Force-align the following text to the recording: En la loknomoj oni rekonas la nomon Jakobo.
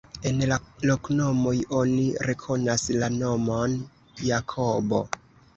En 0.27 0.39
la 0.51 0.55
loknomoj 0.91 1.53
oni 1.81 2.07
rekonas 2.29 2.87
la 3.05 3.13
nomon 3.19 3.77
Jakobo. 4.31 5.05